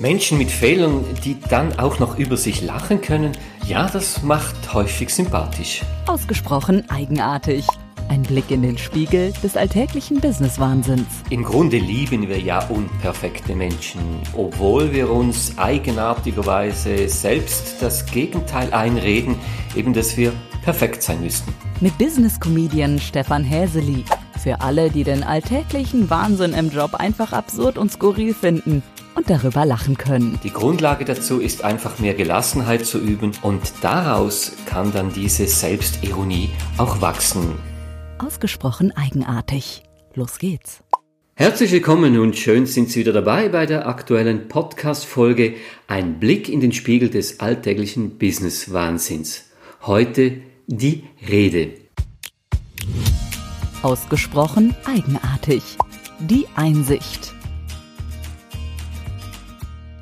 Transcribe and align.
Menschen 0.00 0.38
mit 0.38 0.48
Fehlern, 0.48 1.04
die 1.24 1.36
dann 1.50 1.76
auch 1.80 1.98
noch 1.98 2.18
über 2.18 2.36
sich 2.36 2.62
lachen 2.62 3.00
können, 3.00 3.32
ja, 3.66 3.88
das 3.88 4.22
macht 4.22 4.72
häufig 4.72 5.12
sympathisch. 5.12 5.82
Ausgesprochen 6.06 6.88
eigenartig. 6.88 7.66
Ein 8.08 8.22
Blick 8.22 8.48
in 8.52 8.62
den 8.62 8.78
Spiegel 8.78 9.32
des 9.42 9.56
alltäglichen 9.56 10.20
Business-Wahnsinns. 10.20 11.08
Im 11.30 11.42
Grunde 11.42 11.78
lieben 11.78 12.28
wir 12.28 12.38
ja 12.38 12.64
unperfekte 12.68 13.56
Menschen, 13.56 14.00
obwohl 14.34 14.92
wir 14.92 15.10
uns 15.10 15.58
eigenartigerweise 15.58 17.08
selbst 17.08 17.82
das 17.82 18.06
Gegenteil 18.06 18.72
einreden, 18.72 19.34
eben 19.74 19.94
dass 19.94 20.16
wir 20.16 20.32
perfekt 20.62 21.02
sein 21.02 21.20
müssten. 21.22 21.52
Mit 21.80 21.98
Business-Comedian 21.98 23.00
Stefan 23.00 23.42
Häseli. 23.42 24.04
Für 24.40 24.60
alle, 24.60 24.90
die 24.90 25.02
den 25.02 25.24
alltäglichen 25.24 26.08
Wahnsinn 26.08 26.52
im 26.52 26.70
Job 26.70 26.94
einfach 26.94 27.32
absurd 27.32 27.76
und 27.76 27.90
skurril 27.90 28.32
finden 28.32 28.84
und 29.18 29.28
darüber 29.28 29.66
lachen 29.66 29.98
können. 29.98 30.38
Die 30.44 30.52
Grundlage 30.52 31.04
dazu 31.04 31.40
ist 31.40 31.64
einfach 31.64 31.98
mehr 31.98 32.14
Gelassenheit 32.14 32.86
zu 32.86 32.98
üben 32.98 33.32
und 33.42 33.60
daraus 33.82 34.52
kann 34.64 34.92
dann 34.92 35.12
diese 35.12 35.46
Selbstironie 35.46 36.50
auch 36.78 37.00
wachsen. 37.02 37.56
Ausgesprochen 38.18 38.96
eigenartig. 38.96 39.82
Los 40.14 40.38
geht's. 40.38 40.82
Herzlich 41.34 41.70
willkommen 41.70 42.18
und 42.18 42.36
schön 42.36 42.66
sind 42.66 42.90
Sie 42.90 43.00
wieder 43.00 43.12
dabei 43.12 43.48
bei 43.48 43.66
der 43.66 43.86
aktuellen 43.86 44.48
Podcast-Folge 44.48 45.54
Ein 45.86 46.18
Blick 46.18 46.48
in 46.48 46.60
den 46.60 46.72
Spiegel 46.72 47.10
des 47.10 47.40
alltäglichen 47.40 48.18
Business-Wahnsinns. 48.18 49.44
Heute 49.82 50.40
die 50.66 51.04
Rede. 51.28 51.74
Ausgesprochen 53.82 54.74
eigenartig. 54.84 55.62
Die 56.20 56.46
Einsicht. 56.56 57.37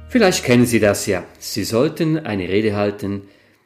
Vielleicht 0.09 0.45
kennen 0.45 0.66
Sie 0.66 0.80
das 0.80 1.06
ja. 1.06 1.24
Sie 1.38 1.65
sollten 1.65 2.19
eine 2.19 2.48
Rede 2.48 2.77
halten, 2.77 3.22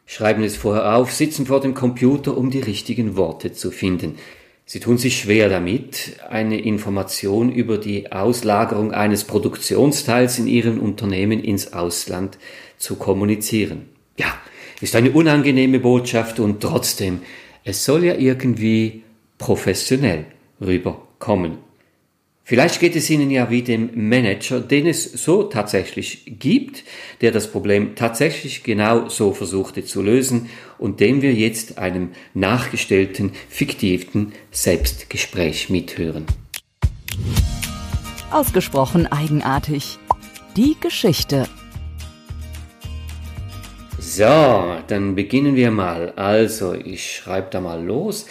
schreiben 0.07 0.43
es 0.43 0.57
vorher 0.57 0.97
auf, 0.97 1.13
sitzen 1.13 1.47
vor 1.47 1.61
dem 1.61 1.75
Computer, 1.75 2.37
um 2.37 2.51
die 2.51 2.61
richtigen 2.61 3.17
Worte 3.17 3.53
zu 3.53 3.71
finden. 3.71 4.17
Sie 4.65 4.81
tun 4.81 4.99
sich 4.99 5.19
schwer 5.19 5.49
damit, 5.49 6.17
eine 6.29 6.61
Information 6.61 7.53
über 7.53 7.77
die 7.77 8.11
Auslagerung 8.13 8.93
eines 8.93 9.25
Produktionsteils 9.25 10.39
in 10.39 10.47
Ihrem 10.47 10.81
Unternehmen 10.81 11.43
ins 11.43 11.73
Ausland 11.73 12.39
zu 12.79 12.97
kommunizieren. 12.97 13.89
Ja, 14.17 14.33
ist 14.81 14.97
eine 14.97 15.11
unangenehme 15.11 15.79
Botschaft 15.79 16.41
und 16.41 16.61
trotzdem, 16.61 17.21
es 17.65 17.85
soll 17.85 18.05
ja 18.05 18.15
irgendwie 18.15 19.03
professionell 19.39 20.27
rüberkommen. 20.61 21.59
Vielleicht 22.51 22.81
geht 22.81 22.97
es 22.97 23.09
Ihnen 23.09 23.31
ja 23.31 23.49
wie 23.49 23.63
dem 23.63 23.91
Manager, 23.95 24.59
den 24.59 24.89
es 24.89 25.05
so 25.05 25.45
tatsächlich 25.45 26.25
gibt, 26.27 26.83
der 27.21 27.31
das 27.31 27.53
Problem 27.53 27.95
tatsächlich 27.95 28.65
genau 28.65 29.09
so 29.09 29.33
versuchte 29.33 29.85
zu 29.85 30.03
lösen 30.03 30.51
und 30.77 30.99
dem 30.99 31.23
wir 31.23 31.33
jetzt 31.33 31.79
einem 31.79 32.11
nachgestellten, 32.35 33.31
fiktiven 33.49 34.33
Selbstgespräch 34.51 35.71
mithören. 35.71 36.27
Ausgesprochen 38.33 39.07
eigenartig. 39.07 40.01
Die 40.57 40.77
Geschichte. 40.81 41.47
So, 44.01 44.25
dann 44.89 45.15
beginnen 45.15 45.55
wir 45.55 45.71
mal. 45.71 46.15
Also, 46.17 46.75
ich 46.75 47.13
schreibe 47.13 47.47
da 47.53 47.61
mal 47.61 47.81
los. 47.81 48.27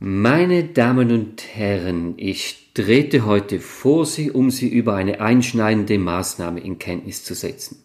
Meine 0.00 0.64
Damen 0.64 1.10
und 1.10 1.42
Herren, 1.54 2.12
ich 2.18 2.67
trete 2.78 3.26
heute 3.26 3.58
vor 3.58 4.06
Sie, 4.06 4.30
um 4.30 4.52
Sie 4.52 4.68
über 4.68 4.94
eine 4.94 5.20
einschneidende 5.20 5.98
Maßnahme 5.98 6.60
in 6.60 6.78
Kenntnis 6.78 7.24
zu 7.24 7.34
setzen. 7.34 7.82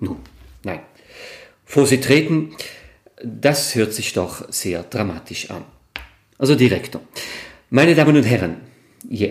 Nun, 0.00 0.16
nein. 0.64 0.80
Vor 1.64 1.86
Sie 1.86 2.00
treten, 2.00 2.56
das 3.22 3.76
hört 3.76 3.92
sich 3.92 4.12
doch 4.12 4.50
sehr 4.50 4.82
dramatisch 4.82 5.50
an. 5.50 5.64
Also 6.38 6.56
Direktor, 6.56 7.02
meine 7.68 7.94
Damen 7.94 8.16
und 8.16 8.24
Herren, 8.24 8.56
ja, 9.08 9.28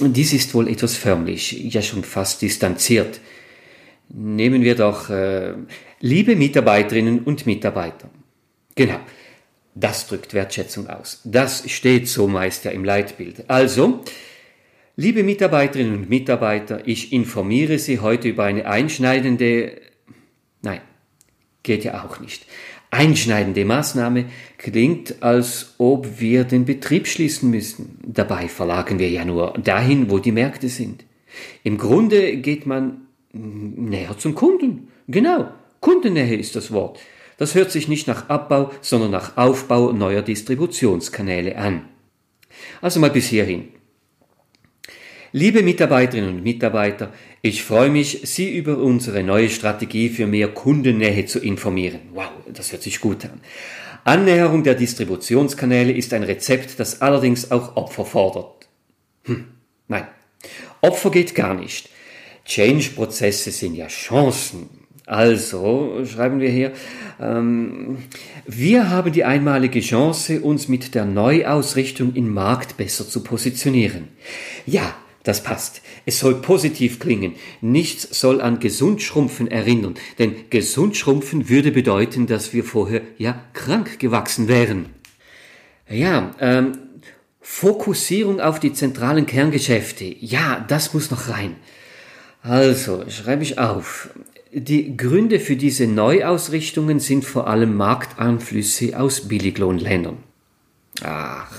dies 0.00 0.34
ist 0.34 0.52
wohl 0.52 0.68
etwas 0.68 0.96
förmlich, 0.96 1.52
ja 1.52 1.80
schon 1.80 2.04
fast 2.04 2.42
distanziert. 2.42 3.20
Nehmen 4.10 4.62
wir 4.62 4.74
doch, 4.74 5.08
äh, 5.08 5.54
liebe 6.00 6.36
Mitarbeiterinnen 6.36 7.20
und 7.20 7.46
Mitarbeiter. 7.46 8.10
Genau. 8.74 9.00
Das 9.74 10.06
drückt 10.06 10.34
Wertschätzung 10.34 10.88
aus. 10.88 11.20
Das 11.24 11.68
steht 11.70 12.08
so 12.08 12.28
meist 12.28 12.64
ja 12.64 12.70
im 12.70 12.84
Leitbild. 12.84 13.50
Also, 13.50 14.00
liebe 14.96 15.24
Mitarbeiterinnen 15.24 15.94
und 15.94 16.08
Mitarbeiter, 16.08 16.86
ich 16.86 17.12
informiere 17.12 17.78
Sie 17.78 17.98
heute 17.98 18.28
über 18.28 18.44
eine 18.44 18.66
einschneidende, 18.66 19.80
nein, 20.62 20.80
geht 21.64 21.82
ja 21.84 22.04
auch 22.04 22.20
nicht. 22.20 22.46
Einschneidende 22.92 23.64
Maßnahme 23.64 24.26
klingt, 24.56 25.20
als 25.24 25.74
ob 25.78 26.20
wir 26.20 26.44
den 26.44 26.64
Betrieb 26.64 27.08
schließen 27.08 27.50
müssten. 27.50 27.98
Dabei 28.06 28.46
verlagern 28.46 29.00
wir 29.00 29.10
ja 29.10 29.24
nur 29.24 29.54
dahin, 29.54 30.10
wo 30.10 30.20
die 30.20 30.30
Märkte 30.30 30.68
sind. 30.68 31.04
Im 31.64 31.78
Grunde 31.78 32.36
geht 32.36 32.66
man 32.66 33.08
näher 33.32 34.16
zum 34.16 34.36
Kunden. 34.36 34.88
Genau, 35.08 35.48
Kundennähe 35.80 36.36
ist 36.36 36.54
das 36.54 36.70
Wort. 36.70 37.00
Das 37.36 37.54
hört 37.54 37.70
sich 37.70 37.88
nicht 37.88 38.06
nach 38.06 38.28
Abbau, 38.28 38.70
sondern 38.80 39.10
nach 39.10 39.36
Aufbau 39.36 39.92
neuer 39.92 40.22
Distributionskanäle 40.22 41.56
an. 41.56 41.88
Also 42.80 43.00
mal 43.00 43.10
bis 43.10 43.26
hierhin. 43.26 43.68
Liebe 45.32 45.64
Mitarbeiterinnen 45.64 46.36
und 46.36 46.44
Mitarbeiter, 46.44 47.12
ich 47.42 47.64
freue 47.64 47.90
mich, 47.90 48.20
Sie 48.22 48.56
über 48.56 48.78
unsere 48.78 49.24
neue 49.24 49.50
Strategie 49.50 50.08
für 50.08 50.28
mehr 50.28 50.48
Kundennähe 50.48 51.26
zu 51.26 51.40
informieren. 51.40 52.00
Wow, 52.12 52.30
das 52.52 52.70
hört 52.70 52.82
sich 52.82 53.00
gut 53.00 53.24
an. 53.24 53.40
Annäherung 54.04 54.62
der 54.62 54.76
Distributionskanäle 54.76 55.92
ist 55.92 56.12
ein 56.12 56.22
Rezept, 56.22 56.78
das 56.78 57.02
allerdings 57.02 57.50
auch 57.50 57.74
Opfer 57.76 58.04
fordert. 58.04 58.68
Hm, 59.24 59.46
nein, 59.88 60.06
Opfer 60.82 61.10
geht 61.10 61.34
gar 61.34 61.54
nicht. 61.54 61.88
Change-Prozesse 62.44 63.50
sind 63.50 63.74
ja 63.74 63.88
Chancen. 63.88 64.83
Also, 65.06 66.02
schreiben 66.06 66.40
wir 66.40 66.48
hier, 66.48 66.72
ähm, 67.20 67.98
wir 68.46 68.88
haben 68.88 69.12
die 69.12 69.24
einmalige 69.24 69.80
Chance, 69.80 70.40
uns 70.40 70.68
mit 70.68 70.94
der 70.94 71.04
Neuausrichtung 71.04 72.14
im 72.14 72.32
Markt 72.32 72.78
besser 72.78 73.06
zu 73.06 73.22
positionieren. 73.22 74.08
Ja, 74.64 74.94
das 75.22 75.42
passt. 75.42 75.82
Es 76.06 76.20
soll 76.20 76.36
positiv 76.36 77.00
klingen. 77.00 77.34
Nichts 77.60 78.18
soll 78.18 78.40
an 78.40 78.60
Gesundschrumpfen 78.60 79.50
erinnern, 79.50 79.94
denn 80.18 80.34
Gesundschrumpfen 80.48 81.50
würde 81.50 81.70
bedeuten, 81.70 82.26
dass 82.26 82.54
wir 82.54 82.64
vorher 82.64 83.02
ja 83.18 83.42
krank 83.52 83.98
gewachsen 83.98 84.48
wären. 84.48 84.86
Ja, 85.88 86.34
ähm, 86.40 86.78
Fokussierung 87.40 88.40
auf 88.40 88.58
die 88.58 88.72
zentralen 88.72 89.26
Kerngeschäfte. 89.26 90.04
Ja, 90.04 90.64
das 90.66 90.94
muss 90.94 91.10
noch 91.10 91.28
rein. 91.28 91.56
Also, 92.44 93.04
schreibe 93.08 93.42
ich 93.42 93.58
auf. 93.58 94.10
Die 94.52 94.98
Gründe 94.98 95.40
für 95.40 95.56
diese 95.56 95.86
Neuausrichtungen 95.86 97.00
sind 97.00 97.24
vor 97.24 97.46
allem 97.46 97.74
Markteinflüsse 97.74 99.00
aus 99.00 99.28
Billiglohnländern. 99.28 100.18
Ach, 101.02 101.50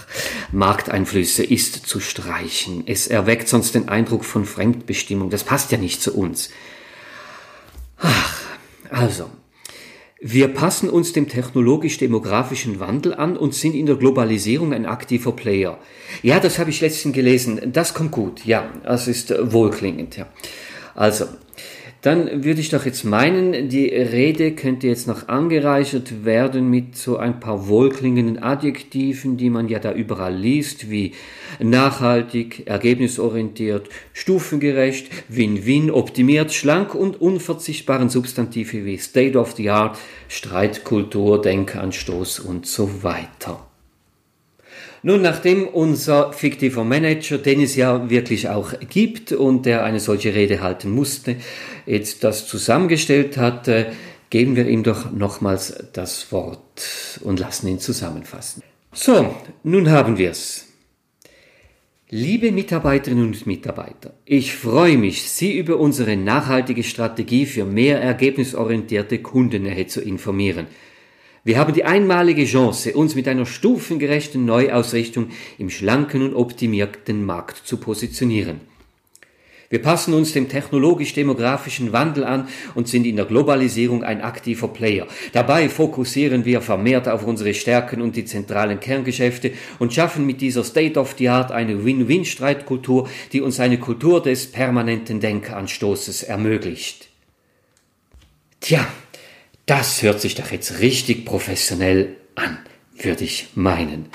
Markteinflüsse 0.52 1.44
ist 1.44 1.88
zu 1.88 2.00
streichen. 2.00 2.84
Es 2.86 3.08
erweckt 3.08 3.50
sonst 3.50 3.74
den 3.74 3.90
Eindruck 3.90 4.24
von 4.26 4.46
Fremdbestimmung. 4.46 5.32
Das 5.32 5.44
passt 5.44 5.72
ja 5.72 5.80
nicht 5.80 6.04
zu 6.04 6.16
uns. 6.16 6.52
Ach, 7.98 8.44
also. 8.92 9.32
Wir 10.22 10.50
passen 10.50 10.90
uns 10.90 11.14
dem 11.14 11.28
technologisch-demografischen 11.28 12.80
Wandel 12.80 13.16
an 13.16 13.38
und 13.38 13.56
sind 13.56 13.74
in 13.74 13.88
der 13.88 13.96
Globalisierung 13.96 14.72
ein 14.72 14.86
aktiver 14.86 15.32
Player. 15.32 15.80
Ja, 16.22 16.40
das 16.40 16.60
habe 16.60 16.70
ich 16.70 16.80
letztens 16.82 17.16
gelesen. 17.16 17.74
Das 17.74 17.96
kommt 17.96 18.12
gut. 18.12 18.46
Ja, 18.46 18.72
das 18.84 19.08
ist 19.08 19.34
wohlklingend. 19.52 20.18
Ja. 20.18 20.28
Also, 20.96 21.26
dann 22.06 22.44
würde 22.44 22.62
ich 22.62 22.70
doch 22.70 22.86
jetzt 22.86 23.04
meinen, 23.04 23.68
die 23.68 23.88
Rede 23.88 24.52
könnte 24.52 24.86
jetzt 24.86 25.08
noch 25.08 25.28
angereichert 25.28 26.24
werden 26.24 26.70
mit 26.70 26.96
so 26.96 27.18
ein 27.18 27.40
paar 27.40 27.68
wohlklingenden 27.68 28.44
Adjektiven, 28.44 29.38
die 29.38 29.50
man 29.50 29.68
ja 29.68 29.80
da 29.80 29.92
überall 29.92 30.36
liest, 30.36 30.92
wie 30.92 31.14
nachhaltig, 31.60 32.68
ergebnisorientiert, 32.68 33.90
stufengerecht, 34.14 35.10
win-win, 35.30 35.90
optimiert, 35.90 36.54
schlank 36.54 36.94
und 36.94 37.20
unverzichtbaren 37.20 38.10
Substantive 38.10 38.86
wie 38.86 38.98
State 38.98 39.36
of 39.36 39.54
the 39.54 39.72
Art, 39.72 39.98
Streitkultur, 40.28 41.42
Denkanstoß 41.42 42.40
und 42.40 42.68
so 42.68 43.02
weiter. 43.02 43.66
Nun, 45.08 45.22
nachdem 45.22 45.68
unser 45.68 46.34
fiktiver 46.34 46.84
Manager, 46.84 47.38
den 47.38 47.62
es 47.62 47.76
ja 47.76 48.10
wirklich 48.10 48.50
auch 48.50 48.74
gibt 48.90 49.34
und 49.34 49.68
der 49.68 49.84
eine 49.84 50.00
solche 50.00 50.34
Rede 50.34 50.62
halten 50.62 50.90
musste, 50.90 51.36
jetzt 51.86 52.24
das 52.24 52.48
zusammengestellt 52.48 53.38
hat, 53.38 53.70
geben 54.32 54.56
wir 54.56 54.68
ihm 54.68 54.82
doch 54.82 55.12
nochmals 55.12 55.76
das 55.94 56.32
Wort 56.32 57.20
und 57.22 57.40
lassen 57.40 57.68
ihn 57.68 57.78
zusammenfassen. 57.78 58.64
So, 58.94 59.36
nun 59.62 59.92
haben 59.92 60.18
wir's. 60.18 60.70
Liebe 62.10 62.52
Mitarbeiterinnen 62.52 63.28
und 63.28 63.46
Mitarbeiter, 63.46 64.12
ich 64.26 64.56
freue 64.56 64.98
mich, 64.98 65.30
Sie 65.30 65.56
über 65.56 65.78
unsere 65.78 66.18
nachhaltige 66.18 66.82
Strategie 66.82 67.46
für 67.46 67.66
mehr 67.66 68.02
ergebnisorientierte 68.02 69.20
Kundennähe 69.20 69.86
zu 69.86 70.02
informieren. 70.02 70.66
Wir 71.46 71.60
haben 71.60 71.76
die 71.76 71.86
einmalige 71.86 72.44
Chance, 72.44 72.96
uns 72.96 73.14
mit 73.14 73.28
einer 73.28 73.46
stufengerechten 73.46 74.46
Neuausrichtung 74.46 75.30
im 75.60 75.70
schlanken 75.70 76.24
und 76.24 76.34
optimierten 76.34 77.24
Markt 77.24 77.58
zu 77.68 77.78
positionieren. 77.78 78.62
Wir 79.70 79.80
passen 79.80 80.16
uns 80.16 80.34
dem 80.34 80.50
technologisch-demografischen 80.50 81.94
Wandel 81.94 82.24
an 82.24 82.48
und 82.74 82.88
sind 82.88 83.06
in 83.06 83.16
der 83.16 83.26
Globalisierung 83.26 84.04
ein 84.04 84.22
aktiver 84.22 84.70
Player. 84.70 85.06
Dabei 85.34 85.70
fokussieren 85.70 86.46
wir 86.46 86.62
vermehrt 86.62 87.08
auf 87.08 87.24
unsere 87.28 87.54
Stärken 87.54 88.02
und 88.02 88.16
die 88.16 88.26
zentralen 88.26 88.80
Kerngeschäfte 88.80 89.52
und 89.78 89.94
schaffen 89.94 90.26
mit 90.26 90.42
dieser 90.42 90.64
State 90.64 91.00
of 91.00 91.14
the 91.20 91.30
Art 91.30 91.52
eine 91.52 91.86
Win-Win-Streitkultur, 91.86 93.08
die 93.34 93.42
uns 93.42 93.60
eine 93.60 93.78
Kultur 93.78 94.24
des 94.24 94.52
permanenten 94.52 95.20
Denkanstoßes 95.20 96.24
ermöglicht. 96.24 97.10
Tja, 98.62 98.88
das 99.66 100.02
hört 100.04 100.22
sich 100.22 100.36
doch 100.36 100.52
jetzt 100.52 100.80
richtig 100.80 101.26
professionell 101.26 102.16
an, 102.36 102.60
würde 103.02 103.24
ich 103.24 103.48
meinen. 103.56 104.06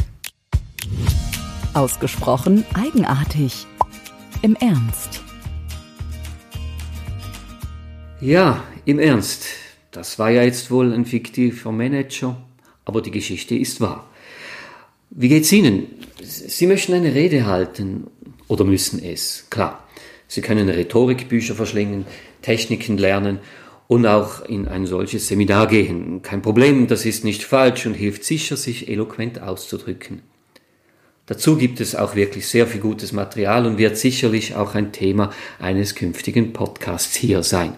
Ausgesprochen 1.74 2.64
eigenartig. 2.74 3.66
Im 4.42 4.56
Ernst. 4.56 5.22
Ja, 8.20 8.62
im 8.84 8.98
Ernst. 8.98 9.44
Das 9.90 10.18
war 10.18 10.30
ja 10.30 10.42
jetzt 10.42 10.70
wohl 10.70 10.92
ein 10.92 11.04
fiktiver 11.04 11.72
Manager, 11.72 12.40
aber 12.84 13.02
die 13.02 13.10
Geschichte 13.10 13.56
ist 13.56 13.80
wahr. 13.80 14.08
Wie 15.10 15.28
geht's 15.28 15.50
Ihnen? 15.50 15.86
Sie 16.22 16.66
möchten 16.66 16.94
eine 16.94 17.14
Rede 17.14 17.46
halten 17.46 18.06
oder 18.46 18.64
müssen 18.64 19.02
es? 19.02 19.46
Klar. 19.50 19.86
Sie 20.28 20.42
können 20.42 20.68
Rhetorikbücher 20.68 21.56
verschlingen, 21.56 22.06
Techniken 22.40 22.98
lernen 22.98 23.40
und 23.90 24.06
auch 24.06 24.44
in 24.44 24.68
ein 24.68 24.86
solches 24.86 25.26
Seminar 25.26 25.66
gehen. 25.66 26.22
Kein 26.22 26.42
Problem, 26.42 26.86
das 26.86 27.04
ist 27.04 27.24
nicht 27.24 27.42
falsch 27.42 27.86
und 27.86 27.94
hilft 27.94 28.22
sicher, 28.22 28.56
sich 28.56 28.88
eloquent 28.88 29.42
auszudrücken. 29.42 30.22
Dazu 31.26 31.56
gibt 31.56 31.80
es 31.80 31.96
auch 31.96 32.14
wirklich 32.14 32.46
sehr 32.46 32.68
viel 32.68 32.80
gutes 32.80 33.10
Material 33.10 33.66
und 33.66 33.78
wird 33.78 33.96
sicherlich 33.96 34.54
auch 34.54 34.76
ein 34.76 34.92
Thema 34.92 35.32
eines 35.58 35.96
künftigen 35.96 36.52
Podcasts 36.52 37.16
hier 37.16 37.42
sein. 37.42 37.72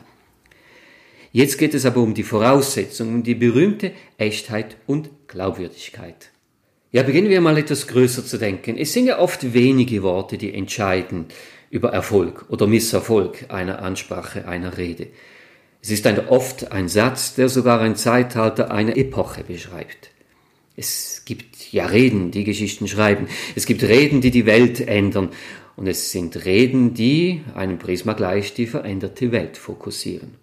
Jetzt 1.32 1.56
geht 1.56 1.72
es 1.72 1.86
aber 1.86 2.02
um 2.02 2.12
die 2.12 2.24
Voraussetzungen, 2.24 3.14
um 3.14 3.22
die 3.22 3.34
berühmte 3.34 3.92
Echtheit 4.18 4.76
und 4.86 5.08
Glaubwürdigkeit. 5.28 6.28
Ja, 6.90 7.04
beginnen 7.04 7.30
wir 7.30 7.40
mal 7.40 7.56
etwas 7.56 7.86
größer 7.86 8.22
zu 8.22 8.36
denken. 8.36 8.76
Es 8.76 8.92
sind 8.92 9.06
ja 9.06 9.18
oft 9.18 9.54
wenige 9.54 10.02
Worte, 10.02 10.36
die 10.36 10.52
entscheiden 10.52 11.28
über 11.70 11.88
Erfolg 11.94 12.44
oder 12.50 12.66
Misserfolg 12.66 13.46
einer 13.48 13.80
Ansprache, 13.80 14.46
einer 14.46 14.76
Rede. 14.76 15.06
Es 15.82 15.90
ist 15.90 16.06
ein, 16.06 16.28
oft 16.28 16.70
ein 16.70 16.88
Satz, 16.88 17.34
der 17.34 17.48
sogar 17.48 17.80
ein 17.80 17.96
Zeitalter, 17.96 18.70
eine 18.70 18.96
Epoche 18.96 19.42
beschreibt. 19.42 20.10
Es 20.76 21.22
gibt 21.24 21.72
ja 21.72 21.86
Reden, 21.86 22.30
die 22.30 22.44
Geschichten 22.44 22.86
schreiben. 22.86 23.26
Es 23.56 23.66
gibt 23.66 23.82
Reden, 23.82 24.20
die 24.20 24.30
die 24.30 24.46
Welt 24.46 24.80
ändern. 24.80 25.30
Und 25.74 25.88
es 25.88 26.12
sind 26.12 26.44
Reden, 26.44 26.94
die 26.94 27.42
einem 27.56 27.78
Prisma 27.78 28.12
gleich 28.12 28.54
die 28.54 28.66
veränderte 28.66 29.32
Welt 29.32 29.56
fokussieren. 29.56 30.34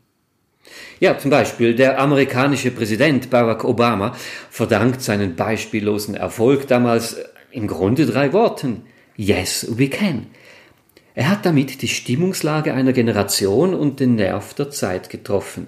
Ja, 1.00 1.18
zum 1.18 1.32
Beispiel 1.32 1.74
der 1.74 2.00
amerikanische 2.00 2.72
Präsident 2.72 3.30
Barack 3.30 3.64
Obama 3.64 4.16
verdankt 4.50 5.02
seinen 5.02 5.38
beispiellosen 5.38 6.16
Erfolg 6.16 6.68
damals 6.68 7.16
im 7.52 7.68
Grunde 7.68 8.06
drei 8.06 8.34
Worten. 8.34 8.84
Yes, 9.16 9.66
we 9.70 9.88
can. 9.88 10.28
Er 11.20 11.28
hat 11.28 11.46
damit 11.46 11.82
die 11.82 11.90
Stimmungslage 11.90 12.74
einer 12.74 12.94
Generation 12.94 13.74
und 13.74 14.00
den 14.00 14.16
Nerv 14.16 14.54
der 14.54 14.70
Zeit 14.70 15.10
getroffen. 15.10 15.68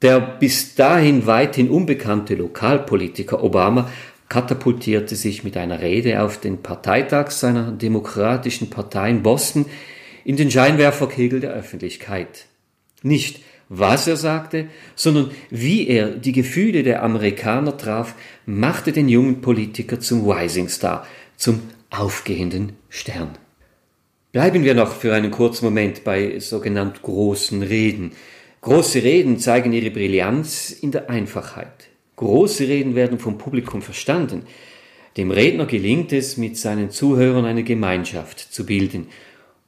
Der 0.00 0.18
bis 0.18 0.74
dahin 0.74 1.26
weithin 1.26 1.68
unbekannte 1.68 2.34
Lokalpolitiker 2.36 3.44
Obama 3.44 3.90
katapultierte 4.30 5.14
sich 5.14 5.44
mit 5.44 5.58
einer 5.58 5.82
Rede 5.82 6.22
auf 6.22 6.40
den 6.40 6.62
Parteitag 6.62 7.32
seiner 7.32 7.70
Demokratischen 7.70 8.70
Partei 8.70 9.10
in 9.10 9.22
Boston 9.22 9.66
in 10.24 10.36
den 10.38 10.50
Scheinwerferkegel 10.50 11.40
der 11.40 11.52
Öffentlichkeit. 11.52 12.46
Nicht 13.02 13.42
was 13.68 14.06
er 14.06 14.16
sagte, 14.16 14.68
sondern 14.94 15.32
wie 15.50 15.86
er 15.86 16.12
die 16.12 16.32
Gefühle 16.32 16.82
der 16.82 17.02
Amerikaner 17.02 17.76
traf, 17.76 18.14
machte 18.46 18.92
den 18.92 19.10
jungen 19.10 19.42
Politiker 19.42 20.00
zum 20.00 20.26
Rising 20.26 20.70
Star, 20.70 21.06
zum 21.36 21.60
aufgehenden 21.90 22.72
Stern. 22.88 23.36
Bleiben 24.36 24.64
wir 24.64 24.74
noch 24.74 24.94
für 24.94 25.14
einen 25.14 25.30
kurzen 25.30 25.64
Moment 25.64 26.04
bei 26.04 26.38
sogenannt 26.40 27.00
großen 27.00 27.62
Reden. 27.62 28.12
Große 28.60 29.02
Reden 29.02 29.38
zeigen 29.38 29.72
ihre 29.72 29.90
Brillanz 29.90 30.72
in 30.72 30.90
der 30.90 31.08
Einfachheit. 31.08 31.88
Große 32.16 32.68
Reden 32.68 32.94
werden 32.94 33.18
vom 33.18 33.38
Publikum 33.38 33.80
verstanden. 33.80 34.42
Dem 35.16 35.30
Redner 35.30 35.64
gelingt 35.64 36.12
es, 36.12 36.36
mit 36.36 36.58
seinen 36.58 36.90
Zuhörern 36.90 37.46
eine 37.46 37.62
Gemeinschaft 37.62 38.38
zu 38.38 38.66
bilden 38.66 39.06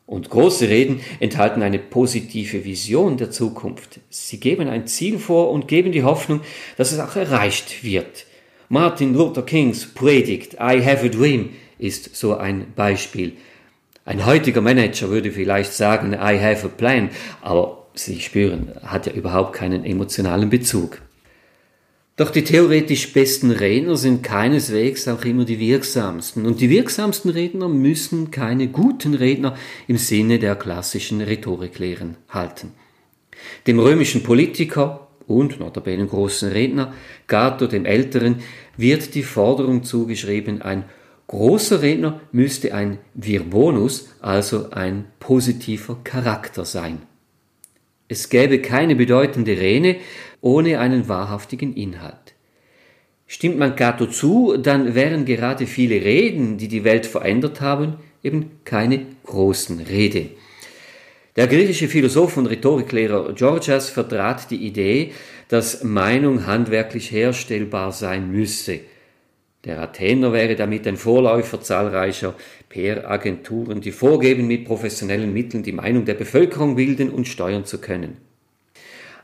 und 0.04 0.28
große 0.28 0.68
Reden 0.68 1.00
enthalten 1.18 1.62
eine 1.62 1.78
positive 1.78 2.66
Vision 2.66 3.16
der 3.16 3.30
Zukunft. 3.30 4.00
Sie 4.10 4.38
geben 4.38 4.68
ein 4.68 4.86
Ziel 4.86 5.18
vor 5.18 5.50
und 5.50 5.66
geben 5.66 5.92
die 5.92 6.02
Hoffnung, 6.02 6.42
dass 6.76 6.92
es 6.92 7.00
auch 7.00 7.16
erreicht 7.16 7.84
wird. 7.84 8.26
Martin 8.68 9.14
Luther 9.14 9.46
Kings 9.46 9.86
Predigt 9.86 10.56
I 10.60 10.84
have 10.84 11.06
a 11.06 11.08
dream 11.08 11.54
ist 11.78 12.14
so 12.14 12.36
ein 12.36 12.66
Beispiel. 12.76 13.32
Ein 14.08 14.24
heutiger 14.24 14.62
Manager 14.62 15.10
würde 15.10 15.30
vielleicht 15.30 15.74
sagen 15.74 16.14
I 16.14 16.40
have 16.40 16.64
a 16.64 16.70
plan, 16.70 17.10
aber 17.42 17.88
Sie 17.92 18.18
spüren, 18.20 18.72
hat 18.82 19.04
ja 19.04 19.12
überhaupt 19.12 19.52
keinen 19.52 19.84
emotionalen 19.84 20.48
Bezug. 20.48 21.02
Doch 22.16 22.30
die 22.30 22.42
theoretisch 22.42 23.12
besten 23.12 23.50
Redner 23.50 23.98
sind 23.98 24.22
keineswegs 24.22 25.08
auch 25.08 25.22
immer 25.26 25.44
die 25.44 25.58
wirksamsten. 25.60 26.46
Und 26.46 26.62
die 26.62 26.70
wirksamsten 26.70 27.30
Redner 27.30 27.68
müssen 27.68 28.30
keine 28.30 28.68
guten 28.68 29.12
Redner 29.12 29.58
im 29.88 29.98
Sinne 29.98 30.38
der 30.38 30.56
klassischen 30.56 31.20
Rhetoriklehren 31.20 32.16
halten. 32.30 32.72
Dem 33.66 33.78
römischen 33.78 34.22
Politiker 34.22 35.08
und 35.26 35.60
notabene 35.60 36.06
großen 36.06 36.50
Redner 36.50 36.94
Gato 37.26 37.66
dem 37.66 37.84
Älteren 37.84 38.36
wird 38.78 39.14
die 39.14 39.22
Forderung 39.22 39.82
zugeschrieben, 39.82 40.62
ein 40.62 40.84
großer 41.28 41.82
Redner 41.82 42.20
müsste 42.32 42.74
ein 42.74 42.98
Virbonus, 43.14 44.08
also 44.20 44.70
ein 44.70 45.04
positiver 45.20 45.98
Charakter 46.02 46.64
sein. 46.64 47.02
Es 48.08 48.30
gäbe 48.30 48.60
keine 48.60 48.96
bedeutende 48.96 49.52
Rede 49.52 49.96
ohne 50.40 50.80
einen 50.80 51.08
wahrhaftigen 51.08 51.74
Inhalt. 51.74 52.34
Stimmt 53.26 53.58
man 53.58 53.76
Cato 53.76 54.06
zu, 54.06 54.56
dann 54.56 54.94
wären 54.94 55.26
gerade 55.26 55.66
viele 55.66 55.96
Reden, 55.96 56.56
die 56.56 56.68
die 56.68 56.84
Welt 56.84 57.04
verändert 57.04 57.60
haben, 57.60 57.96
eben 58.22 58.52
keine 58.64 59.04
großen 59.24 59.80
Rede. 59.80 60.30
Der 61.36 61.46
griechische 61.46 61.88
Philosoph 61.88 62.38
und 62.38 62.46
Rhetoriklehrer 62.46 63.34
Georgias 63.34 63.90
vertrat 63.90 64.50
die 64.50 64.66
Idee, 64.66 65.12
dass 65.48 65.84
Meinung 65.84 66.46
handwerklich 66.46 67.12
herstellbar 67.12 67.92
sein 67.92 68.32
müsse. 68.32 68.80
Der 69.64 69.80
Athener 69.80 70.32
wäre 70.32 70.54
damit 70.54 70.86
ein 70.86 70.96
Vorläufer 70.96 71.60
zahlreicher 71.60 72.34
PR-Agenturen, 72.68 73.80
die 73.80 73.90
vorgeben, 73.90 74.46
mit 74.46 74.64
professionellen 74.64 75.32
Mitteln 75.32 75.64
die 75.64 75.72
Meinung 75.72 76.04
der 76.04 76.14
Bevölkerung 76.14 76.76
bilden 76.76 77.10
und 77.10 77.26
steuern 77.26 77.64
zu 77.64 77.80
können. 77.80 78.18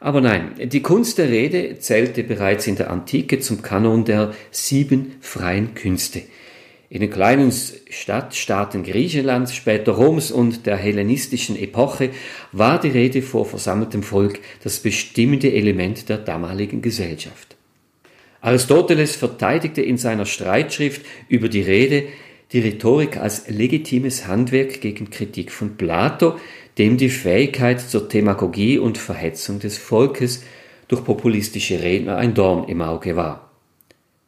Aber 0.00 0.20
nein, 0.20 0.52
die 0.58 0.82
Kunst 0.82 1.18
der 1.18 1.30
Rede 1.30 1.78
zählte 1.78 2.24
bereits 2.24 2.66
in 2.66 2.76
der 2.76 2.90
Antike 2.90 3.38
zum 3.38 3.62
Kanon 3.62 4.04
der 4.04 4.34
sieben 4.50 5.16
freien 5.20 5.74
Künste. 5.74 6.22
In 6.90 7.00
den 7.00 7.10
kleinen 7.10 7.50
Stadtstaaten 7.50 8.82
Griechenlands, 8.82 9.54
später 9.54 9.92
Roms 9.92 10.30
und 10.30 10.66
der 10.66 10.76
hellenistischen 10.76 11.56
Epoche 11.56 12.10
war 12.52 12.78
die 12.80 12.90
Rede 12.90 13.22
vor 13.22 13.46
versammeltem 13.46 14.02
Volk 14.02 14.40
das 14.62 14.80
bestimmende 14.80 15.52
Element 15.52 16.08
der 16.08 16.18
damaligen 16.18 16.82
Gesellschaft. 16.82 17.53
Aristoteles 18.44 19.16
verteidigte 19.16 19.80
in 19.80 19.96
seiner 19.96 20.26
Streitschrift 20.26 21.00
über 21.28 21.48
die 21.48 21.62
Rede 21.62 22.04
die 22.52 22.60
Rhetorik 22.60 23.16
als 23.16 23.48
legitimes 23.48 24.26
Handwerk 24.26 24.82
gegen 24.82 25.08
Kritik 25.08 25.50
von 25.50 25.78
Plato, 25.78 26.38
dem 26.76 26.98
die 26.98 27.08
Fähigkeit 27.08 27.80
zur 27.80 28.06
Demagogie 28.06 28.76
und 28.76 28.98
Verhetzung 28.98 29.60
des 29.60 29.78
Volkes 29.78 30.42
durch 30.88 31.02
populistische 31.02 31.82
Redner 31.82 32.18
ein 32.18 32.34
Dorn 32.34 32.68
im 32.68 32.82
Auge 32.82 33.16
war. 33.16 33.50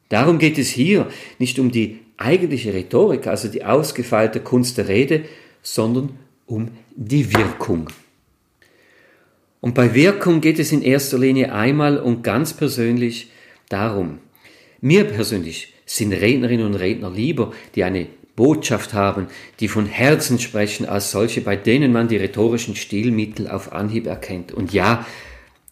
Darum 0.08 0.38
geht 0.38 0.56
es 0.56 0.70
hier 0.70 1.08
nicht 1.38 1.58
um 1.58 1.70
die 1.70 1.98
eigentliche 2.16 2.72
Rhetorik, 2.72 3.26
also 3.26 3.48
die 3.48 3.66
ausgefeilte 3.66 4.40
Kunst 4.40 4.78
der 4.78 4.88
Rede, 4.88 5.26
sondern 5.60 6.18
um 6.46 6.70
die 6.94 7.34
Wirkung. 7.34 7.90
Und 9.60 9.74
bei 9.74 9.94
Wirkung 9.94 10.40
geht 10.40 10.58
es 10.58 10.72
in 10.72 10.80
erster 10.80 11.18
Linie 11.18 11.52
einmal 11.52 11.98
und 11.98 12.22
ganz 12.22 12.54
persönlich 12.54 13.30
darum. 13.68 14.18
Mir 14.80 15.04
persönlich 15.04 15.74
sind 15.84 16.12
Rednerinnen 16.12 16.66
und 16.66 16.74
Redner 16.74 17.10
lieber, 17.10 17.52
die 17.74 17.84
eine 17.84 18.08
Botschaft 18.36 18.92
haben, 18.92 19.28
die 19.60 19.68
von 19.68 19.86
Herzen 19.86 20.38
sprechen 20.38 20.86
als 20.86 21.10
solche, 21.10 21.40
bei 21.40 21.56
denen 21.56 21.92
man 21.92 22.08
die 22.08 22.18
rhetorischen 22.18 22.76
Stilmittel 22.76 23.48
auf 23.48 23.72
Anhieb 23.72 24.06
erkennt. 24.06 24.52
Und 24.52 24.72
ja, 24.72 25.06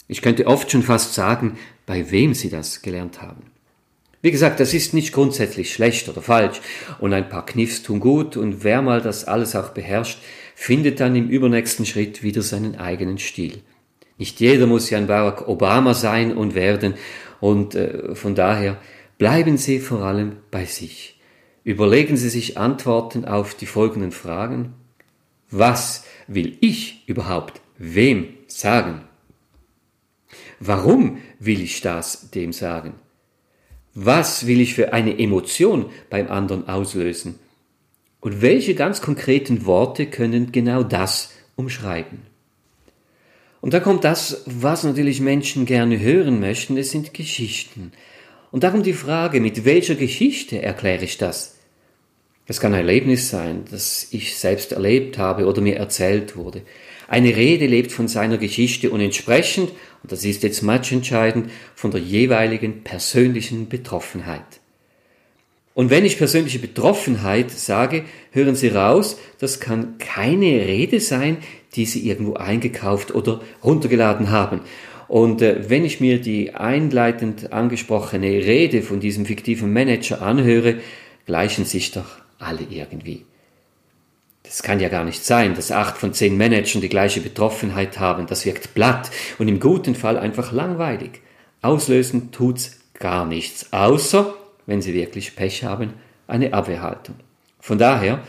ich 0.09 0.23
könnte 0.23 0.47
oft 0.47 0.71
schon 0.71 0.83
fast 0.83 1.15
sagen, 1.15 1.59
bei 1.87 2.11
wem 2.11 2.35
sie 2.35 2.49
das 2.49 2.83
gelernt 2.83 3.21
haben. 3.21 3.43
Wie 4.23 4.31
gesagt, 4.31 4.59
das 4.59 4.73
ist 4.73 4.95
nicht 4.95 5.13
grundsätzlich 5.13 5.75
schlecht 5.75 6.09
oder 6.09 6.23
falsch 6.23 6.63
und 6.99 7.13
ein 7.13 7.29
paar 7.29 7.45
Kniffs 7.45 7.83
tun 7.83 8.01
gut 8.01 8.39
und 8.39 8.65
wer 8.65 8.81
mal 8.81 9.03
das 9.03 9.25
alles 9.27 9.55
auch 9.55 9.71
beherrscht, 9.71 10.19
findet 10.55 11.01
dann 11.01 11.15
im 11.15 11.29
übernächsten 11.29 11.85
Schritt 11.85 12.23
wieder 12.23 12.41
seinen 12.41 12.77
eigenen 12.77 13.19
Stil. 13.19 13.61
Nicht 14.17 14.41
jeder 14.41 14.67
muss 14.67 14.89
ja 14.89 14.97
ein 14.97 15.09
Barack 15.09 15.47
Obama 15.47 15.93
sein 15.93 16.35
und 16.35 16.55
werden 16.55 16.95
und 17.45 17.75
äh, 17.75 18.15
von 18.15 18.35
daher 18.35 18.79
bleiben 19.19 19.59
Sie 19.59 19.79
vor 19.79 20.01
allem 20.01 20.37
bei 20.51 20.65
sich. 20.65 21.21
Überlegen 21.63 22.17
Sie 22.17 22.31
sich 22.31 22.57
Antworten 22.57 23.27
auf 23.27 23.55
die 23.55 23.67
folgenden 23.67 24.13
Fragen. 24.13 24.73
Was 25.51 26.07
will 26.27 26.57
ich 26.63 27.07
überhaupt 27.07 27.61
wem 27.77 28.29
sagen? 28.47 29.03
Warum 30.59 31.19
will 31.39 31.61
ich 31.61 31.83
das 31.83 32.31
dem 32.31 32.55
sagen? 32.55 32.95
Was 33.93 34.47
will 34.47 34.63
ich 34.63 34.73
für 34.73 34.95
eine 34.95 35.19
Emotion 35.19 35.91
beim 36.09 36.29
anderen 36.29 36.67
auslösen? 36.67 37.39
Und 38.21 38.41
welche 38.41 38.75
ganz 38.75 39.03
konkreten 39.03 39.67
Worte 39.67 40.07
können 40.07 40.51
genau 40.51 40.83
das 40.83 41.31
umschreiben? 41.57 42.34
Und 43.65 43.73
da 43.73 43.81
kommt 43.81 44.05
das, 44.05 44.43
was 44.45 44.85
natürlich 44.85 45.23
Menschen 45.23 45.65
gerne 45.65 45.99
hören 45.99 46.39
möchten, 46.39 46.77
es 46.77 46.91
sind 46.91 47.15
Geschichten. 47.15 47.93
Und 48.51 48.63
darum 48.63 48.83
die 48.83 48.93
Frage, 48.93 49.41
mit 49.41 49.65
welcher 49.65 49.95
Geschichte 49.95 50.61
erkläre 50.61 51.05
ich 51.05 51.17
das? 51.17 51.57
Es 52.47 52.61
kann 52.61 52.75
ein 52.75 52.81
Erlebnis 52.81 53.31
sein, 53.31 53.65
das 53.71 54.09
ich 54.11 54.37
selbst 54.37 54.73
erlebt 54.73 55.17
habe 55.17 55.47
oder 55.47 55.63
mir 55.63 55.77
erzählt 55.77 56.37
wurde. 56.37 56.61
Eine 57.09 57.35
Rede 57.35 57.67
lebt 57.67 57.91
von 57.91 58.07
seiner 58.07 58.37
Geschichte 58.37 58.91
und 58.91 59.01
entsprechend, 59.01 59.71
und 60.03 60.13
das 60.13 60.27
ist 60.27 60.43
jetzt 60.43 60.63
matchentscheidend, 60.63 61.51
von 61.75 61.91
der 61.91 62.03
jeweiligen 62.03 62.85
persönlichen 62.85 63.71
Betroffenheit. 63.71 64.61
Und 65.75 65.91
wenn 65.91 66.05
ich 66.05 66.19
persönliche 66.19 66.61
Betroffenheit 66.61 67.51
sage, 67.51 68.05
hören 68.31 68.55
Sie 68.55 68.69
raus, 68.69 69.19
das 69.41 69.59
kann 69.59 69.99
keine 69.99 70.47
Rede 70.47 71.01
sein, 71.01 71.39
die 71.75 71.85
Sie 71.85 72.09
irgendwo 72.09 72.35
eingekauft 72.35 73.13
oder 73.13 73.41
runtergeladen 73.63 74.31
haben. 74.31 74.61
Und 75.09 75.43
äh, 75.43 75.69
wenn 75.69 75.85
ich 75.85 76.01
mir 76.01 76.21
die 76.21 76.55
einleitend 76.55 77.53
angesprochene 77.53 78.29
Rede 78.29 78.83
von 78.83 79.01
diesem 79.01 79.27
fiktiven 79.27 79.73
Manager 79.73 80.23
anhöre, 80.23 80.77
gleichen 81.27 81.65
sich 81.65 81.91
doch 81.91 82.19
alle 82.39 82.67
irgendwie. 82.71 83.25
Das 84.45 84.63
kann 84.63 84.79
ja 84.79 84.89
gar 84.89 85.05
nicht 85.05 85.25
sein, 85.25 85.55
dass 85.55 85.73
acht 85.73 85.97
von 85.97 86.13
zehn 86.13 86.37
Managern 86.37 86.81
die 86.81 86.89
gleiche 86.89 87.21
Betroffenheit 87.21 87.99
haben. 87.99 88.27
Das 88.27 88.45
wirkt 88.45 88.75
platt 88.75 89.11
und 89.39 89.49
im 89.49 89.59
guten 89.59 89.95
Fall 89.95 90.19
einfach 90.19 90.53
langweilig. 90.53 91.23
Auslösen 91.63 92.31
tut's 92.31 92.79
gar 92.99 93.25
nichts, 93.27 93.73
außer, 93.73 94.35
wenn 94.67 94.83
sie 94.83 94.95
wirklich 94.95 95.37
Pech 95.37 95.65
haben, 95.65 95.95
eine 96.27 96.53
Abwehrhaltung. 96.53 97.17
Von 97.61 97.79
daher, 97.79 98.23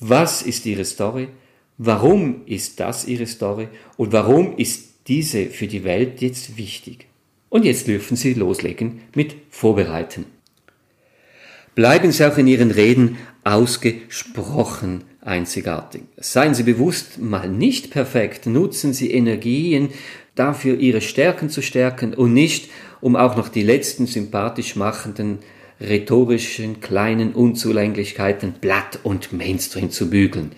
was 0.00 0.42
ist 0.42 0.66
ihre 0.66 0.84
Story? 0.84 1.28
Warum 1.76 2.42
ist 2.46 2.80
das 2.80 3.06
ihre 3.06 3.26
Story? 3.26 3.68
Und 3.96 4.12
warum 4.12 4.56
ist 4.56 5.06
diese 5.08 5.46
für 5.46 5.66
die 5.66 5.84
Welt 5.84 6.20
jetzt 6.20 6.56
wichtig? 6.56 7.06
Und 7.48 7.64
jetzt 7.64 7.86
dürfen 7.86 8.16
Sie 8.16 8.34
loslegen 8.34 9.00
mit 9.14 9.36
Vorbereiten. 9.50 10.26
Bleiben 11.74 12.12
Sie 12.12 12.24
auch 12.26 12.36
in 12.36 12.46
Ihren 12.46 12.72
Reden 12.72 13.18
ausgesprochen 13.44 15.04
einzigartig. 15.20 16.02
Seien 16.16 16.54
Sie 16.54 16.64
bewusst 16.64 17.18
mal 17.18 17.48
nicht 17.48 17.90
perfekt, 17.90 18.46
nutzen 18.46 18.92
Sie 18.92 19.12
Energien 19.12 19.90
dafür, 20.38 20.78
Ihre 20.78 21.00
Stärken 21.00 21.50
zu 21.50 21.62
stärken 21.62 22.14
und 22.14 22.32
nicht, 22.32 22.70
um 23.00 23.16
auch 23.16 23.36
noch 23.36 23.48
die 23.48 23.62
letzten 23.62 24.06
sympathisch 24.06 24.76
machenden 24.76 25.38
rhetorischen 25.80 26.80
kleinen 26.80 27.32
Unzulänglichkeiten 27.32 28.54
Blatt 28.60 28.98
und 29.02 29.32
Mainstream 29.32 29.90
zu 29.90 30.10
bügeln. 30.10 30.52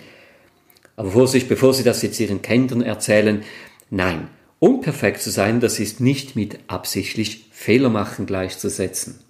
Aber 0.96 1.10
Vorsicht, 1.10 1.48
bevor 1.48 1.74
Sie 1.74 1.82
das 1.82 2.02
jetzt 2.02 2.20
Ihren 2.20 2.42
Kindern 2.42 2.82
erzählen, 2.82 3.42
nein, 3.90 4.28
unperfekt 4.58 5.22
zu 5.22 5.30
sein, 5.30 5.60
das 5.60 5.78
ist 5.78 6.00
nicht 6.00 6.36
mit 6.36 6.58
absichtlich 6.68 7.46
Fehler 7.50 7.90
machen 7.90 8.26
gleichzusetzen. 8.26 9.20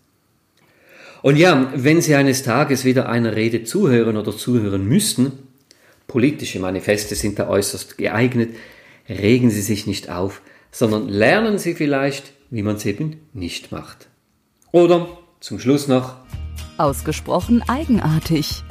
Und 1.23 1.37
ja, 1.37 1.73
wenn 1.75 2.01
Sie 2.01 2.15
eines 2.15 2.43
Tages 2.43 2.85
wieder 2.85 3.09
einer 3.09 3.37
Rede 3.37 3.65
zuhören 3.65 4.17
oder 4.17 4.37
zuhören 4.37 4.87
müssten, 4.87 5.33
politische 6.07 6.59
Manifeste 6.59 7.15
sind 7.15 7.39
da 7.39 7.49
äußerst 7.49 7.99
geeignet, 7.99 8.51
regen 9.09 9.51
Sie 9.51 9.63
sich 9.63 9.87
nicht 9.87 10.11
auf, 10.11 10.43
sondern 10.71 11.09
lernen 11.09 11.59
Sie 11.59 11.75
vielleicht, 11.75 12.33
wie 12.51 12.63
man 12.63 12.77
es 12.77 12.87
eben 12.87 13.21
nicht 13.33 13.73
macht. 13.73 14.09
Oder 14.73 15.19
zum 15.41 15.59
Schluss 15.59 15.89
noch. 15.89 16.17
Ausgesprochen 16.79 17.63
eigenartig. 17.69 18.63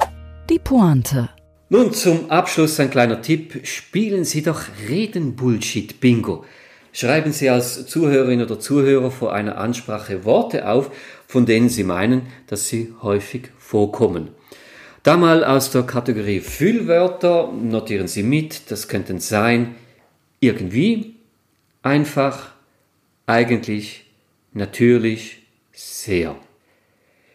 Die 0.48 0.58
Pointe. 0.58 1.28
Nun 1.68 1.92
zum 1.92 2.30
Abschluss 2.30 2.80
ein 2.80 2.90
kleiner 2.90 3.22
Tipp. 3.22 3.60
Spielen 3.64 4.24
Sie 4.24 4.42
doch 4.42 4.62
Reden-Bullshit-Bingo. 4.88 6.44
Schreiben 6.92 7.32
Sie 7.32 7.48
als 7.48 7.86
Zuhörerin 7.86 8.42
oder 8.42 8.58
Zuhörer 8.58 9.12
vor 9.12 9.32
einer 9.32 9.58
Ansprache 9.58 10.24
Worte 10.24 10.68
auf, 10.68 10.90
von 11.28 11.46
denen 11.46 11.68
Sie 11.68 11.84
meinen, 11.84 12.22
dass 12.48 12.66
sie 12.66 12.92
häufig 13.00 13.50
vorkommen. 13.58 14.30
Da 15.04 15.16
mal 15.16 15.44
aus 15.44 15.70
der 15.70 15.84
Kategorie 15.84 16.40
Füllwörter 16.40 17.52
notieren 17.52 18.08
Sie 18.08 18.24
mit, 18.24 18.70
das 18.70 18.88
könnten 18.88 19.20
sein 19.20 19.76
irgendwie, 20.40 21.16
einfach, 21.82 22.52
eigentlich, 23.26 24.04
natürlich, 24.52 25.42
sehr. 25.72 26.36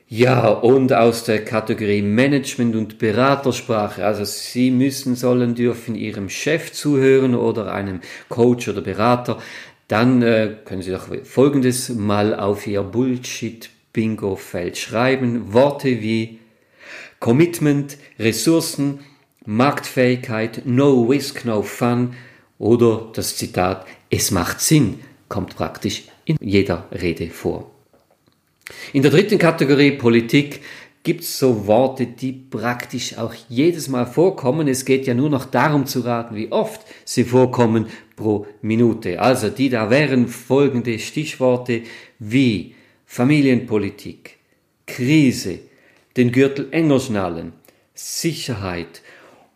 Ja, 0.07 0.49
und 0.49 0.93
aus 0.93 1.23
der 1.23 1.43
Kategorie 1.43 2.03
Management 2.03 2.75
und 2.75 2.99
Beratersprache. 2.99 4.05
Also 4.05 4.23
Sie 4.23 4.69
müssen, 4.69 5.15
sollen, 5.15 5.55
dürfen 5.55 5.95
Ihrem 5.95 6.29
Chef 6.29 6.71
zuhören 6.71 7.33
oder 7.33 7.73
einem 7.73 8.01
Coach 8.29 8.67
oder 8.67 8.81
Berater. 8.81 9.39
Dann 9.87 10.21
äh, 10.21 10.57
können 10.63 10.83
Sie 10.83 10.91
doch 10.91 11.07
Folgendes 11.23 11.89
mal 11.89 12.35
auf 12.35 12.67
Ihr 12.67 12.83
Bullshit-Bingo-Feld 12.83 14.77
schreiben. 14.77 15.53
Worte 15.53 16.01
wie 16.01 16.39
Commitment, 17.19 17.97
Ressourcen, 18.19 18.99
Marktfähigkeit, 19.45 20.63
No 20.65 21.03
Risk, 21.03 21.45
No 21.45 21.63
Fun 21.63 22.15
oder 22.57 23.09
das 23.13 23.35
Zitat 23.35 23.85
Es 24.09 24.31
macht 24.31 24.61
Sinn 24.61 24.99
kommt 25.27 25.55
praktisch 25.55 26.03
in 26.25 26.37
jeder 26.39 26.87
Rede 26.91 27.29
vor. 27.29 27.71
In 28.93 29.01
der 29.01 29.11
dritten 29.11 29.37
Kategorie 29.37 29.91
Politik 29.91 30.61
gibt 31.03 31.21
es 31.21 31.37
so 31.37 31.67
Worte, 31.67 32.07
die 32.07 32.31
praktisch 32.31 33.17
auch 33.17 33.33
jedes 33.47 33.87
Mal 33.87 34.07
vorkommen. 34.07 34.67
Es 34.67 34.85
geht 34.85 35.05
ja 35.05 35.13
nur 35.13 35.29
noch 35.29 35.45
darum 35.45 35.85
zu 35.85 35.99
raten, 35.99 36.35
wie 36.35 36.51
oft 36.51 36.81
sie 37.05 37.23
vorkommen 37.25 37.85
pro 38.15 38.47
Minute. 38.61 39.21
Also 39.21 39.49
die 39.49 39.69
da 39.69 39.91
wären 39.91 40.27
folgende 40.27 40.97
Stichworte 40.97 41.83
wie 42.17 42.73
Familienpolitik, 43.05 44.37
Krise, 44.87 45.59
den 46.17 46.31
Gürtel 46.31 46.69
enger 46.71 46.99
schnallen, 46.99 47.53
Sicherheit 47.93 49.03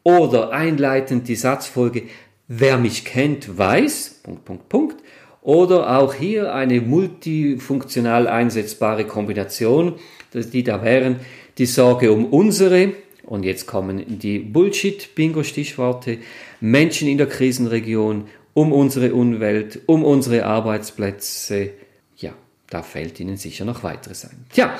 oder 0.04 0.52
einleitend 0.52 1.28
die 1.28 1.36
Satzfolge, 1.36 2.04
wer 2.50 2.78
mich 2.78 3.06
kennt, 3.06 3.58
weiß, 3.58 4.22
Punkt, 4.24 4.44
Punkt, 4.44 4.68
Punkt, 4.68 4.98
oder 5.42 5.98
auch 5.98 6.14
hier 6.14 6.54
eine 6.54 6.82
multifunktional 6.82 8.28
einsetzbare 8.28 9.06
Kombination, 9.06 9.96
die 10.34 10.64
da 10.64 10.84
wären 10.84 11.22
die 11.58 11.66
Sorge 11.66 12.12
um 12.12 12.26
unsere, 12.26 12.94
und 13.24 13.44
jetzt 13.44 13.68
kommen 13.68 14.04
die 14.20 14.40
Bullshit-Bingo-Stichworte, 14.40 16.18
Menschen 16.60 17.08
in 17.08 17.18
der 17.18 17.28
Krisenregion, 17.28 18.26
um 18.54 18.74
unsere 18.74 19.14
Umwelt, 19.14 19.80
um 19.86 20.04
unsere 20.04 20.46
Arbeitsplätze. 20.46 21.72
Ja, 22.18 22.34
da 22.70 22.82
fällt 22.82 23.20
Ihnen 23.20 23.38
sicher 23.38 23.64
noch 23.66 23.84
weiteres 23.84 24.26
ein. 24.26 24.46
Tja, 24.52 24.78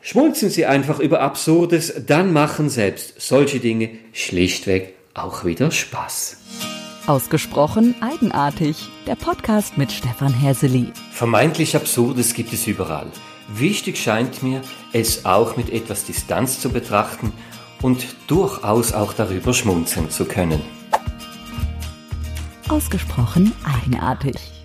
schmunzeln 0.00 0.52
Sie 0.52 0.66
einfach 0.66 1.00
über 1.00 1.20
Absurdes, 1.20 1.92
dann 2.06 2.32
machen 2.32 2.68
selbst 2.68 3.20
solche 3.20 3.58
Dinge 3.58 3.90
schlichtweg 4.12 4.94
auch 5.14 5.44
wieder 5.44 5.70
Spaß. 5.70 6.67
Ausgesprochen 7.08 7.94
eigenartig. 8.02 8.90
Der 9.06 9.14
Podcast 9.14 9.78
mit 9.78 9.90
Stefan 9.90 10.34
Häseli. 10.34 10.92
Vermeintlich 11.10 11.74
Absurdes 11.74 12.34
gibt 12.34 12.52
es 12.52 12.66
überall. 12.66 13.06
Wichtig 13.48 13.96
scheint 13.96 14.42
mir, 14.42 14.60
es 14.92 15.24
auch 15.24 15.56
mit 15.56 15.70
etwas 15.70 16.04
Distanz 16.04 16.60
zu 16.60 16.68
betrachten 16.68 17.32
und 17.80 18.04
durchaus 18.26 18.92
auch 18.92 19.14
darüber 19.14 19.54
schmunzeln 19.54 20.10
zu 20.10 20.26
können. 20.26 20.60
Ausgesprochen 22.68 23.54
eigenartig. 23.64 24.57